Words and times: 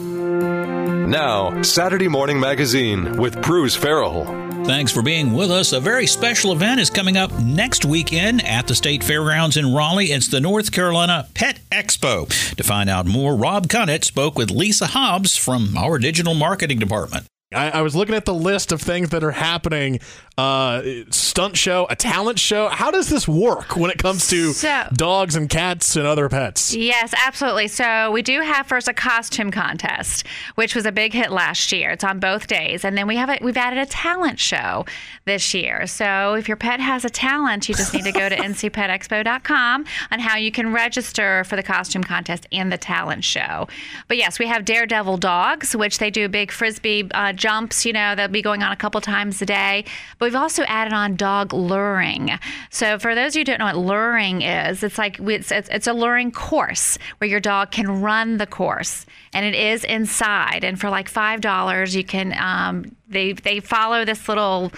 Now, 0.00 1.62
Saturday 1.62 2.08
Morning 2.08 2.38
Magazine 2.38 3.16
with 3.16 3.42
Bruce 3.42 3.74
Farrell. 3.74 4.24
Thanks 4.64 4.92
for 4.92 5.02
being 5.02 5.32
with 5.32 5.50
us. 5.50 5.72
A 5.72 5.80
very 5.80 6.06
special 6.06 6.52
event 6.52 6.80
is 6.80 6.90
coming 6.90 7.16
up 7.16 7.32
next 7.40 7.84
weekend 7.84 8.46
at 8.46 8.68
the 8.68 8.74
State 8.74 9.02
Fairgrounds 9.02 9.56
in 9.56 9.74
Raleigh. 9.74 10.12
It's 10.12 10.28
the 10.28 10.40
North 10.40 10.70
Carolina 10.70 11.28
Pet 11.34 11.58
Expo. 11.72 12.28
To 12.54 12.62
find 12.62 12.88
out 12.88 13.06
more, 13.06 13.34
Rob 13.34 13.66
Connett 13.66 14.04
spoke 14.04 14.36
with 14.36 14.50
Lisa 14.50 14.86
Hobbs 14.86 15.36
from 15.36 15.76
our 15.76 15.98
digital 15.98 16.34
marketing 16.34 16.78
department. 16.78 17.26
I, 17.52 17.70
I, 17.70 17.82
was 17.82 17.96
looking 17.96 18.14
at 18.14 18.26
the 18.26 18.34
list 18.34 18.70
of 18.70 18.80
things 18.80 19.08
that 19.08 19.24
are 19.24 19.32
happening. 19.32 19.98
Uh, 20.38 20.82
stunt 21.10 21.56
show, 21.56 21.86
a 21.90 21.96
talent 21.96 22.38
show. 22.38 22.68
How 22.68 22.92
does 22.92 23.08
this 23.08 23.26
work 23.26 23.76
when 23.76 23.90
it 23.90 23.98
comes 23.98 24.28
to 24.28 24.52
so, 24.52 24.84
dogs 24.92 25.34
and 25.34 25.50
cats 25.50 25.96
and 25.96 26.06
other 26.06 26.28
pets? 26.28 26.74
Yes, 26.74 27.12
absolutely. 27.26 27.66
So 27.66 28.12
we 28.12 28.22
do 28.22 28.40
have 28.40 28.68
first 28.68 28.86
a 28.86 28.94
costume 28.94 29.50
contest, 29.50 30.26
which 30.54 30.76
was 30.76 30.86
a 30.86 30.92
big 30.92 31.12
hit 31.12 31.32
last 31.32 31.72
year. 31.72 31.90
It's 31.90 32.04
on 32.04 32.20
both 32.20 32.46
days, 32.46 32.84
and 32.84 32.96
then 32.96 33.08
we 33.08 33.16
have 33.16 33.28
a, 33.28 33.38
we've 33.42 33.56
added 33.56 33.80
a 33.80 33.86
talent 33.86 34.38
show 34.38 34.86
this 35.24 35.52
year. 35.52 35.88
So 35.88 36.34
if 36.34 36.46
your 36.46 36.56
pet 36.56 36.78
has 36.78 37.04
a 37.04 37.10
talent, 37.10 37.68
you 37.68 37.74
just 37.74 37.92
need 37.92 38.04
to 38.04 38.12
go 38.12 38.28
to 38.28 38.36
ncpetexpo.com 38.36 39.84
on 40.12 40.18
how 40.20 40.36
you 40.36 40.52
can 40.52 40.72
register 40.72 41.42
for 41.44 41.56
the 41.56 41.62
costume 41.64 42.04
contest 42.04 42.46
and 42.52 42.72
the 42.72 42.78
talent 42.78 43.24
show. 43.24 43.66
But 44.06 44.18
yes, 44.18 44.38
we 44.38 44.46
have 44.46 44.64
Daredevil 44.64 45.16
dogs, 45.16 45.74
which 45.74 45.98
they 45.98 46.10
do 46.10 46.24
a 46.24 46.28
big 46.28 46.52
frisbee. 46.52 47.10
Uh, 47.10 47.32
jumps, 47.40 47.84
you 47.84 47.92
know, 47.92 48.14
that'll 48.14 48.32
be 48.32 48.42
going 48.42 48.62
on 48.62 48.70
a 48.70 48.76
couple 48.76 49.00
times 49.00 49.42
a 49.42 49.46
day. 49.46 49.84
But 50.18 50.26
we've 50.26 50.36
also 50.36 50.62
added 50.64 50.92
on 50.92 51.16
dog 51.16 51.52
luring. 51.52 52.38
So 52.70 52.98
for 52.98 53.14
those 53.16 53.32
of 53.32 53.36
you 53.36 53.40
who 53.40 53.44
don't 53.46 53.58
know 53.58 53.64
what 53.64 53.76
luring 53.76 54.42
is, 54.42 54.84
it's 54.84 54.98
like 54.98 55.18
it's, 55.18 55.50
it's, 55.50 55.68
it's 55.70 55.86
a 55.88 55.92
luring 55.92 56.30
course 56.30 56.98
where 57.18 57.28
your 57.28 57.40
dog 57.40 57.72
can 57.72 58.00
run 58.00 58.36
the 58.36 58.46
course, 58.46 59.06
and 59.32 59.44
it 59.44 59.54
is 59.54 59.82
inside. 59.84 60.62
And 60.62 60.78
for 60.78 60.90
like 60.90 61.08
five 61.08 61.40
dollars, 61.40 61.96
you 61.96 62.04
can 62.04 62.36
um, 62.38 62.94
they 63.08 63.32
they 63.32 63.58
follow 63.60 64.04
this 64.04 64.28
little. 64.28 64.70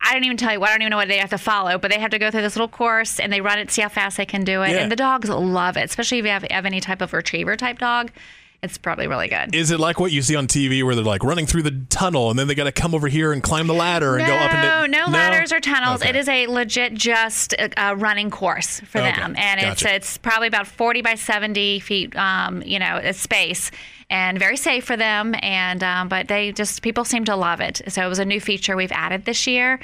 I 0.00 0.14
don't 0.14 0.24
even 0.24 0.36
tell 0.36 0.52
you. 0.52 0.62
I 0.62 0.68
don't 0.68 0.80
even 0.82 0.90
know 0.90 0.96
what 0.96 1.08
they 1.08 1.18
have 1.18 1.30
to 1.30 1.38
follow, 1.38 1.76
but 1.76 1.90
they 1.90 1.98
have 1.98 2.10
to 2.12 2.18
go 2.18 2.30
through 2.30 2.42
this 2.42 2.54
little 2.54 2.68
course 2.68 3.18
and 3.18 3.32
they 3.32 3.40
run 3.40 3.58
it, 3.58 3.70
see 3.70 3.82
how 3.82 3.88
fast 3.88 4.16
they 4.16 4.26
can 4.26 4.44
do 4.44 4.62
it. 4.62 4.70
Yeah. 4.70 4.78
And 4.78 4.92
the 4.92 4.96
dogs 4.96 5.28
love 5.28 5.76
it, 5.76 5.84
especially 5.84 6.18
if 6.18 6.24
you 6.24 6.30
have, 6.30 6.44
have 6.44 6.66
any 6.66 6.80
type 6.80 7.02
of 7.02 7.12
retriever 7.12 7.56
type 7.56 7.78
dog 7.78 8.12
it's 8.60 8.76
probably 8.76 9.06
really 9.06 9.28
good. 9.28 9.54
Is 9.54 9.70
it 9.70 9.78
like 9.78 10.00
what 10.00 10.10
you 10.10 10.20
see 10.20 10.34
on 10.34 10.48
TV 10.48 10.82
where 10.82 10.96
they're 10.96 11.04
like 11.04 11.22
running 11.22 11.46
through 11.46 11.62
the 11.62 11.80
tunnel 11.90 12.30
and 12.30 12.38
then 12.38 12.48
they 12.48 12.56
got 12.56 12.64
to 12.64 12.72
come 12.72 12.92
over 12.92 13.06
here 13.06 13.32
and 13.32 13.40
climb 13.40 13.68
the 13.68 13.74
ladder 13.74 14.16
and 14.16 14.26
no, 14.26 14.34
go 14.34 14.36
up 14.36 14.52
and 14.52 14.92
no, 14.92 15.04
no 15.06 15.12
ladders 15.12 15.52
or 15.52 15.60
tunnels. 15.60 16.00
Okay. 16.00 16.10
It 16.10 16.16
is 16.16 16.28
a 16.28 16.48
legit 16.48 16.94
just 16.94 17.52
a, 17.52 17.70
a 17.76 17.94
running 17.94 18.30
course 18.30 18.80
for 18.80 18.98
okay. 18.98 19.12
them, 19.12 19.36
and 19.36 19.60
gotcha. 19.60 19.94
it's 19.94 20.08
it's 20.08 20.18
probably 20.18 20.48
about 20.48 20.66
forty 20.66 21.02
by 21.02 21.14
seventy 21.14 21.78
feet, 21.78 22.16
um, 22.16 22.62
you 22.62 22.78
know, 22.78 23.00
space. 23.12 23.70
And 24.10 24.38
very 24.38 24.56
safe 24.56 24.86
for 24.86 24.96
them, 24.96 25.34
and 25.42 25.84
um, 25.84 26.08
but 26.08 26.28
they 26.28 26.50
just 26.52 26.80
people 26.80 27.04
seem 27.04 27.26
to 27.26 27.36
love 27.36 27.60
it. 27.60 27.82
So 27.88 28.02
it 28.02 28.08
was 28.08 28.18
a 28.18 28.24
new 28.24 28.40
feature 28.40 28.74
we've 28.74 28.90
added 28.90 29.26
this 29.26 29.46
year, 29.46 29.80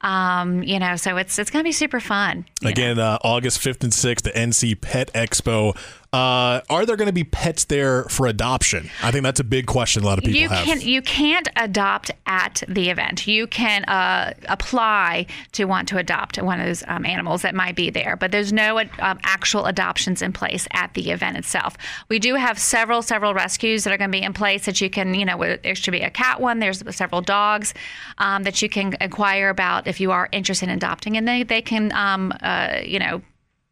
um, 0.00 0.62
you 0.62 0.78
know, 0.78 0.96
so 0.96 1.16
it's 1.16 1.38
it's 1.38 1.50
going 1.50 1.62
to 1.62 1.66
be 1.66 1.72
super 1.72 2.00
fun. 2.00 2.44
Again, 2.64 2.98
uh, 2.98 3.18
August 3.22 3.60
5th 3.60 3.82
and 3.82 3.92
6th, 3.92 4.22
the 4.22 4.30
NC 4.30 4.80
Pet 4.80 5.12
Expo. 5.12 5.76
Uh, 6.12 6.60
are 6.70 6.86
there 6.86 6.96
going 6.96 7.08
to 7.08 7.12
be 7.12 7.24
pets 7.24 7.64
there 7.64 8.04
for 8.04 8.26
adoption? 8.26 8.90
I 9.02 9.10
think 9.10 9.24
that's 9.24 9.40
a 9.40 9.44
big 9.44 9.66
question 9.66 10.02
a 10.02 10.06
lot 10.06 10.18
of 10.18 10.24
people 10.24 10.40
you 10.40 10.48
have. 10.48 10.64
Can, 10.64 10.80
you 10.80 11.02
can't 11.02 11.48
adopt 11.56 12.10
at 12.26 12.62
the 12.68 12.90
event. 12.90 13.26
You 13.26 13.46
can 13.46 13.84
uh, 13.84 14.34
apply 14.48 15.26
to 15.52 15.64
want 15.64 15.88
to 15.88 15.98
adopt 15.98 16.40
one 16.40 16.60
of 16.60 16.66
those 16.66 16.84
um, 16.86 17.04
animals 17.04 17.42
that 17.42 17.54
might 17.54 17.76
be 17.76 17.90
there, 17.90 18.16
but 18.16 18.32
there's 18.32 18.52
no 18.52 18.78
um, 18.78 19.18
actual 19.24 19.66
adoptions 19.66 20.22
in 20.22 20.32
place 20.32 20.66
at 20.72 20.94
the 20.94 21.10
event 21.10 21.36
itself. 21.36 21.76
We 22.08 22.18
do 22.18 22.34
have 22.34 22.58
several, 22.58 23.02
several 23.02 23.34
rescues 23.34 23.84
that 23.84 23.92
are 23.92 23.98
going 23.98 24.10
to 24.10 24.18
be 24.18 24.24
in 24.24 24.32
place 24.32 24.64
that 24.66 24.80
you 24.80 24.88
can, 24.88 25.14
you 25.14 25.24
know, 25.24 25.38
there 25.38 25.74
should 25.74 25.92
be 25.92 26.02
a 26.02 26.10
cat 26.10 26.40
one. 26.40 26.60
There's 26.60 26.82
several 26.94 27.20
dogs 27.20 27.74
um, 28.18 28.44
that 28.44 28.62
you 28.62 28.68
can 28.68 28.96
inquire 29.00 29.48
about 29.48 29.86
if 29.86 30.00
you 30.00 30.12
are 30.12 30.28
interested 30.32 30.68
in 30.68 30.74
adopting, 30.74 31.16
and 31.16 31.26
they, 31.26 31.42
they 31.42 31.62
can, 31.62 31.92
um, 31.92 32.32
uh, 32.42 32.80
you 32.84 32.98
know, 32.98 33.22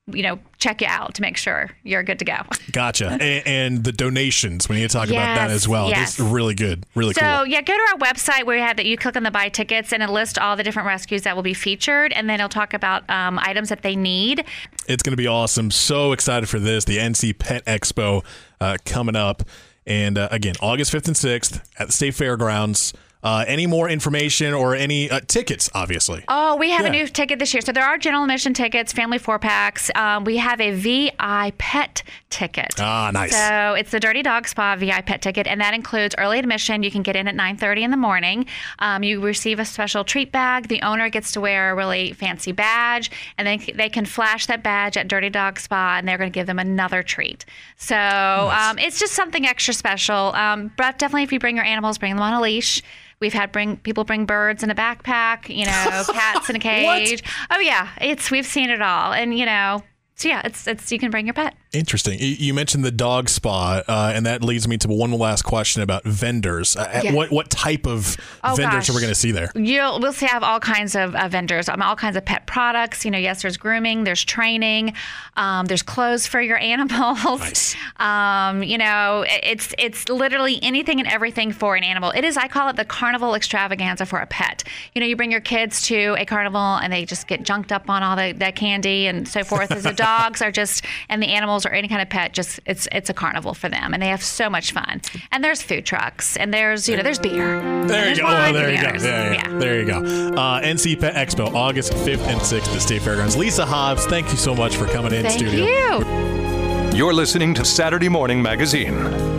you 0.06 0.23
know, 0.23 0.39
check 0.65 0.81
you 0.81 0.87
out 0.89 1.15
to 1.15 1.23
make 1.23 1.37
sure 1.37 1.71
you're 1.83 2.03
good 2.03 2.19
to 2.19 2.25
go. 2.25 2.39
Gotcha. 2.73 3.09
and, 3.21 3.47
and, 3.47 3.85
the 3.85 3.93
donations, 3.93 4.69
we 4.69 4.77
need 4.77 4.89
to 4.89 4.97
talk 4.97 5.09
yes, 5.09 5.17
about 5.17 5.35
that 5.35 5.51
as 5.51 5.69
well. 5.69 5.91
Yes. 5.91 6.19
It's 6.19 6.21
really 6.21 6.55
good. 6.55 6.87
Really 6.95 7.13
so, 7.13 7.21
cool. 7.21 7.31
So, 7.31 7.45
yeah, 7.45 7.61
go 7.61 7.75
to 7.75 7.87
our 7.93 7.99
website 7.99 8.47
where 8.47 8.57
you 8.57 8.63
have 8.63 8.77
that 8.79 8.87
you 8.87 8.97
click 8.97 9.17
on 9.17 9.25
the 9.25 9.31
buy 9.31 9.51
tickets 9.51 9.93
and 9.93 10.03
it 10.03 10.09
lists 10.09 10.39
all 10.39 10.57
the 10.57 10.63
different 10.63 10.87
rescues 10.87 11.23
that 11.23 11.37
will 11.37 11.43
be 11.43 11.55
featured. 11.55 12.13
And 12.13 12.31
then 12.31 12.37
it'll 12.37 12.49
talk 12.49 12.73
about 12.73 13.09
um, 13.11 13.39
items 13.39 13.69
that 13.69 13.83
they 13.83 13.95
need. 13.95 14.45
It's 14.89 15.03
going 15.03 15.13
to 15.13 15.17
be 15.17 15.27
awesome. 15.27 15.71
So 15.71 16.13
excited 16.13 16.49
for 16.49 16.59
this. 16.59 16.87
The 16.87 16.97
NC 16.97 17.39
Pet 17.39 17.65
Expo 17.67 18.25
uh, 18.61 18.79
coming 18.87 19.17
up. 19.17 19.43
And 19.87 20.17
uh, 20.17 20.29
again, 20.31 20.55
August 20.63 20.95
5th 20.95 21.09
and 21.09 21.17
6th 21.17 21.63
at 21.79 21.89
the 21.89 21.93
State 21.93 22.15
Fairgrounds. 22.15 22.95
Uh, 23.25 23.43
any 23.49 23.67
more 23.67 23.89
information 23.89 24.53
or 24.53 24.75
any 24.75 25.11
uh, 25.11 25.19
tickets, 25.27 25.71
obviously? 25.75 26.23
Oh, 26.29 26.57
we 26.57 26.69
have 26.69 26.83
yeah. 26.83 26.89
a 26.89 26.93
new 26.93 27.09
ticket 27.09 27.39
this 27.39 27.55
year. 27.55 27.62
So 27.62 27.73
there 27.73 27.85
are 27.85 27.97
general 27.97 28.23
admission 28.23 28.53
tickets, 28.53 28.93
family 28.93 29.17
four 29.17 29.39
packs. 29.39 29.91
Um, 29.95 30.25
we 30.25 30.37
have 30.37 30.61
a 30.61 30.73
VI 30.73 31.53
pet 31.57 32.03
ticket. 32.29 32.75
Ah, 32.79 33.11
nice. 33.15 33.35
So 33.35 33.75
it's 33.75 33.91
the 33.91 33.99
Dirty 33.99 34.23
Dog 34.23 34.47
Spa 34.47 34.77
VI 34.77 35.01
pet 35.01 35.23
ticket, 35.23 35.47
and 35.47 35.59
that 35.62 35.73
includes 35.73 36.15
early 36.19 36.39
admission. 36.39 36.83
You 36.83 36.91
can 36.91 37.03
get 37.03 37.17
in 37.17 37.27
at 37.27 37.35
9:30 37.35 37.83
in 37.83 37.91
the 37.91 37.97
morning. 37.97 38.45
Um, 38.79 39.03
you 39.03 39.21
receive 39.21 39.59
a 39.59 39.65
special 39.65 40.05
treat 40.05 40.31
bag. 40.31 40.69
The 40.69 40.83
owner 40.83 41.09
gets 41.09 41.33
to 41.33 41.41
wear 41.41 41.71
a 41.71 41.75
really 41.75 42.12
fancy 42.12 42.53
badge, 42.53 43.11
and 43.39 43.47
then 43.47 43.61
they 43.75 43.89
can 43.89 44.05
flash 44.05 44.45
that 44.47 44.62
badge 44.62 44.99
at 44.99 45.09
Dirty 45.09 45.31
Dog 45.31 45.59
Spa, 45.59 45.97
and 45.97 46.06
they're 46.06 46.19
going 46.19 46.31
to 46.31 46.35
give 46.35 46.47
them 46.47 46.59
another 46.59 47.03
treat. 47.03 47.47
So 47.77 47.95
nice. 47.95 48.71
um, 48.71 48.79
it's 48.79 48.99
just 48.99 49.15
something 49.15 49.47
extra 49.47 49.73
special. 49.73 50.35
Um, 50.35 50.73
but 50.77 50.99
definitely, 50.99 51.23
if 51.23 51.33
you 51.33 51.39
bring 51.39 51.56
your 51.56 51.65
animals, 51.65 51.97
bring 51.97 52.15
them 52.15 52.23
on 52.23 52.35
a 52.35 52.41
leash. 52.43 52.83
We've 53.21 53.33
had 53.33 53.53
bring 53.53 53.77
people 53.79 54.05
bring 54.05 54.27
birds 54.27 54.63
in 54.63 54.71
a 54.71 54.75
backpack, 54.75 55.55
you 55.55 55.67
know, 55.67 56.05
cats 56.13 56.51
in 56.51 56.57
a 56.57 56.59
cage. 56.59 57.23
oh 57.51 57.61
yeah, 57.61 57.91
it's 58.01 58.31
we've 58.31 58.47
seen 58.47 58.71
it 58.71 58.83
all, 58.83 59.13
and 59.13 59.37
you 59.37 59.47
know, 59.47 59.83
so 60.17 60.29
yeah, 60.29 60.43
it's 60.45 60.67
it's 60.67 60.91
you 60.93 60.99
can 60.99 61.11
bring 61.11 61.27
your 61.27 61.35
pet. 61.35 61.55
Interesting. 61.75 62.19
You 62.21 62.55
mentioned 62.55 62.85
the 62.85 62.93
dog 62.93 63.29
spa, 63.29 63.83
uh, 63.87 64.12
and 64.15 64.25
that 64.27 64.43
leads 64.43 64.69
me 64.69 64.79
to 64.79 64.89
one 64.89 65.11
last 65.12 65.43
question 65.43 65.83
about 65.83 66.05
vendors. 66.05 66.77
Uh, 66.77 67.01
yeah. 67.03 67.12
What 67.12 67.31
what 67.31 67.51
type 67.51 67.87
of 67.87 68.17
oh, 68.45 68.55
vendors 68.55 68.87
gosh. 68.87 68.91
are 68.91 68.93
we 68.95 69.01
going 69.01 69.11
to 69.11 69.19
see 69.19 69.33
there? 69.33 69.51
You'll 69.55 70.01
we'll 70.01 70.12
see 70.12 70.27
have 70.27 70.43
all 70.43 70.61
kinds 70.61 70.95
of 70.95 71.15
uh, 71.15 71.29
vendors, 71.29 71.69
um, 71.69 71.83
all 71.83 71.97
kinds 71.97 72.17
of 72.17 72.25
pet 72.25 72.47
products. 72.47 73.05
You 73.05 73.11
know, 73.11 73.19
yes, 73.19 73.43
there's 73.43 73.57
grooming, 73.57 74.05
there's 74.05 74.25
training, 74.25 74.95
um, 75.37 75.67
there's 75.67 75.83
clothes 75.83 76.27
for 76.27 76.41
your 76.41 76.59
animals. 76.75 77.41
Nice. 77.41 77.77
Um, 77.97 78.62
you 78.62 78.79
know, 78.79 79.25
it's 79.29 79.75
it's 79.79 80.09
literally 80.09 80.61
anything 80.62 81.01
and 81.01 81.09
everything 81.09 81.53
for 81.53 81.77
an 81.77 81.85
animal. 81.85 82.11
It 82.11 82.25
is 82.25 82.37
I 82.37 82.49
call 82.49 82.69
it 82.69 82.77
the 82.77 82.85
carnival 82.85 83.35
extravaganza 83.35 84.06
for 84.06 84.21
a 84.21 84.27
pet. 84.27 84.62
You 84.95 85.01
know, 85.01 85.06
you 85.06 85.17
bring 85.17 85.33
your 85.33 85.41
kids 85.41 85.87
to 85.89 86.15
a 86.19 86.25
carnival 86.25 86.61
and 86.61 86.93
they 86.93 87.05
just 87.05 87.27
get 87.27 87.43
junked 87.43 87.73
up 87.73 87.91
on 87.91 88.03
all 88.03 88.17
the, 88.17 88.33
that 88.39 88.55
candy 88.56 89.06
and 89.06 89.27
so 89.27 89.43
forth. 89.43 89.73
As 89.73 89.83
the 89.83 89.93
dogs 90.05 90.41
are 90.41 90.53
just 90.53 90.85
and 91.09 91.23
the 91.23 91.29
animals 91.29 91.64
or 91.67 91.71
any 91.71 91.89
kind 91.89 92.03
of 92.03 92.09
pet, 92.09 92.33
just 92.33 92.61
it's 92.67 92.89
it's 92.93 93.11
a 93.11 93.15
carnival 93.15 93.55
for 93.55 93.69
them, 93.69 93.93
and 93.95 94.03
they 94.03 94.09
have 94.09 94.23
so 94.23 94.49
much 94.51 94.73
fun. 94.73 95.01
And 95.33 95.43
there's 95.43 95.63
food 95.63 95.85
trucks, 95.87 96.37
and 96.37 96.53
there's 96.53 96.89
you 96.89 96.97
know 96.97 97.03
there's 97.03 97.19
beer. 97.19 97.61
There 97.87 98.11
you 98.11 98.17
go. 98.17 98.27
Oh, 98.27 98.53
there 98.53 98.71
you 98.71 98.81
go. 98.81 98.89
Yeah, 98.89 99.33
yeah, 99.33 99.33
yeah, 99.33 99.59
There 99.59 99.81
you 99.81 99.87
go. 99.87 99.99
Uh, 99.99 100.61
NC 100.61 101.01
Pet 101.01 101.15
Expo, 101.15 101.53
August 101.55 101.93
5th 101.93 102.27
and 102.27 102.41
6th 102.41 102.69
at 102.69 102.75
the 102.75 102.81
State 102.81 103.03
Fairgrounds. 103.03 103.37
Lisa 103.37 103.67
Hobbs, 103.67 104.07
thank 104.07 104.31
you 104.31 104.37
so 104.37 104.55
much 104.55 104.77
for 104.77 104.87
coming 104.87 105.13
in 105.13 105.23
thank 105.25 105.39
studio. 105.39 105.65
you. 105.65 106.97
You're 106.97 107.13
listening 107.15 107.55
to 107.55 107.65
Saturday 107.65 108.09
Morning 108.09 108.41
Magazine. 108.41 109.34